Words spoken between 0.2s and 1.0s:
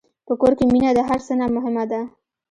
په کور کې مینه د